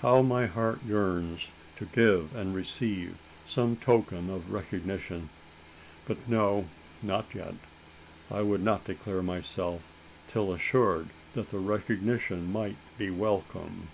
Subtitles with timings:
[0.00, 5.28] How my heart yearns to give and receive some token of recognition?
[6.08, 6.68] But no
[7.02, 7.56] not yet.
[8.30, 9.82] I would not declare myself,
[10.28, 13.88] till assured that that recognition might be welcome.